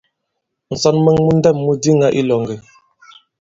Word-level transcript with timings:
Ǹsɔn 0.73 0.95
mwɛ̄ŋ 1.03 1.17
mu 1.25 1.31
ndɛ̂m 1.37 1.57
mu 1.65 1.73
diŋā 1.81 2.07
i 2.11 2.15
ilòŋgɛ. 2.19 2.55